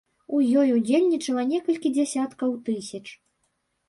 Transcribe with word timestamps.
У 0.35 0.37
ёй 0.59 0.69
удзельнічала 0.77 1.43
некалькі 1.49 1.91
дзясяткаў 1.97 2.55
тысяч. 2.71 3.03